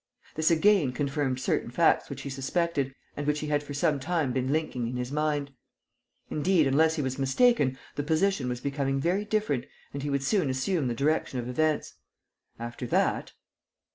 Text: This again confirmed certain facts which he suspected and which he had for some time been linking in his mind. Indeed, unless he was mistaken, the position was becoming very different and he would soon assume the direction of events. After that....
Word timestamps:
This 0.33 0.49
again 0.49 0.93
confirmed 0.93 1.39
certain 1.39 1.69
facts 1.69 2.09
which 2.09 2.23
he 2.23 2.29
suspected 2.31 2.95
and 3.15 3.27
which 3.27 3.41
he 3.41 3.49
had 3.49 3.61
for 3.61 3.75
some 3.75 3.99
time 3.99 4.33
been 4.33 4.51
linking 4.51 4.87
in 4.87 4.97
his 4.97 5.11
mind. 5.11 5.53
Indeed, 6.31 6.65
unless 6.65 6.95
he 6.95 7.03
was 7.03 7.19
mistaken, 7.19 7.77
the 7.93 8.01
position 8.01 8.49
was 8.49 8.61
becoming 8.61 8.99
very 8.99 9.25
different 9.25 9.67
and 9.93 10.01
he 10.01 10.09
would 10.09 10.23
soon 10.23 10.49
assume 10.49 10.87
the 10.87 10.95
direction 10.95 11.37
of 11.37 11.47
events. 11.47 11.93
After 12.57 12.87
that.... 12.87 13.33